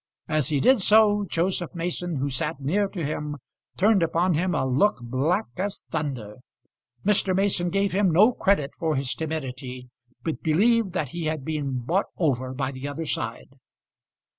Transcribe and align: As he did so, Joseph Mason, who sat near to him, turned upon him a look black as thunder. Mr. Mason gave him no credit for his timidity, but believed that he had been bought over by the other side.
As 0.27 0.49
he 0.49 0.59
did 0.59 0.79
so, 0.79 1.27
Joseph 1.29 1.75
Mason, 1.75 2.15
who 2.15 2.27
sat 2.27 2.59
near 2.59 2.87
to 2.87 3.05
him, 3.05 3.35
turned 3.77 4.01
upon 4.01 4.33
him 4.33 4.55
a 4.55 4.65
look 4.65 4.97
black 4.99 5.45
as 5.57 5.83
thunder. 5.91 6.37
Mr. 7.05 7.35
Mason 7.35 7.69
gave 7.69 7.91
him 7.91 8.09
no 8.09 8.31
credit 8.31 8.71
for 8.79 8.95
his 8.95 9.13
timidity, 9.13 9.89
but 10.23 10.41
believed 10.41 10.93
that 10.93 11.09
he 11.09 11.25
had 11.25 11.45
been 11.45 11.85
bought 11.85 12.07
over 12.17 12.51
by 12.55 12.71
the 12.71 12.87
other 12.87 13.05
side. 13.05 13.51